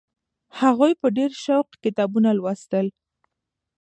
[0.59, 2.87] هغوی په ډېر سوق کتابونه لوستل.